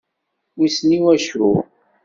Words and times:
Wissen 0.57 0.89
i 0.97 0.97
waccu? 1.03 1.51